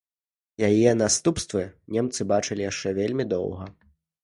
[0.69, 1.61] Яе наступствы
[1.97, 3.73] немцы бачылі яшчэ вельмі доўга.